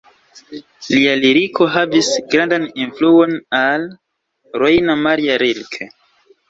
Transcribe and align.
Lia 0.93 1.11
liriko 1.23 1.67
havis 1.75 2.09
grandan 2.33 2.67
influon 2.87 3.37
al 3.63 3.87
Rainer 4.65 5.01
Maria 5.09 5.39
Rilke. 5.49 5.95